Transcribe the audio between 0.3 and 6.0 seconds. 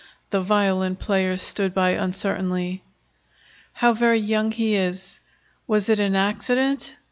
The violin player stood by uncertainly. "How very young he is! Was it